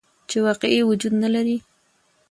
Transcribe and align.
چې 0.29 0.37
واقعي 0.45 0.79
وجود 0.85 1.13
نه 1.23 1.29
لري. 1.35 1.57